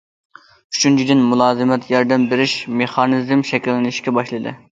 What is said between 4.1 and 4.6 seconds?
باشلىدى.